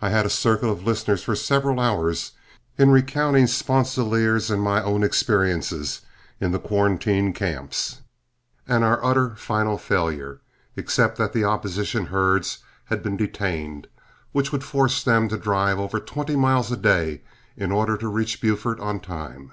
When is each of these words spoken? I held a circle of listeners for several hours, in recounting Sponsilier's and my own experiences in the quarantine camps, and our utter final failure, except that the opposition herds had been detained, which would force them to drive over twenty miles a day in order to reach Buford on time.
I 0.00 0.10
held 0.10 0.26
a 0.26 0.30
circle 0.30 0.70
of 0.70 0.84
listeners 0.86 1.24
for 1.24 1.34
several 1.34 1.80
hours, 1.80 2.34
in 2.78 2.90
recounting 2.92 3.48
Sponsilier's 3.48 4.48
and 4.48 4.62
my 4.62 4.80
own 4.80 5.02
experiences 5.02 6.02
in 6.40 6.52
the 6.52 6.60
quarantine 6.60 7.32
camps, 7.32 8.00
and 8.68 8.84
our 8.84 9.04
utter 9.04 9.30
final 9.34 9.76
failure, 9.76 10.40
except 10.76 11.18
that 11.18 11.32
the 11.32 11.42
opposition 11.42 12.06
herds 12.06 12.58
had 12.84 13.02
been 13.02 13.16
detained, 13.16 13.88
which 14.30 14.52
would 14.52 14.62
force 14.62 15.02
them 15.02 15.28
to 15.30 15.36
drive 15.36 15.80
over 15.80 15.98
twenty 15.98 16.36
miles 16.36 16.70
a 16.70 16.76
day 16.76 17.22
in 17.56 17.72
order 17.72 17.96
to 17.96 18.06
reach 18.06 18.40
Buford 18.40 18.78
on 18.78 19.00
time. 19.00 19.52